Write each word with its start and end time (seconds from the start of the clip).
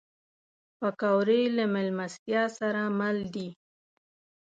پکورې 0.79 1.41
له 1.57 1.63
میلمستیا 1.73 2.43
سره 2.59 2.81
مل 2.99 3.17
دي 3.33 3.49